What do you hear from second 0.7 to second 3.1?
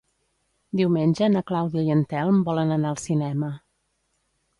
Diumenge na Clàudia i en Telm volen anar al